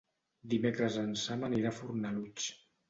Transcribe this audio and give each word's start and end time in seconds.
Dimecres 0.53 0.97
en 1.03 1.13
Sam 1.27 1.47
anirà 1.51 1.71
a 1.73 1.79
Fornalutx. 1.83 2.53